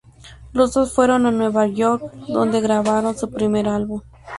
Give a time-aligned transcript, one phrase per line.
[0.51, 4.01] Los dos fueron a Nueva York donde grabaron su primer álbum.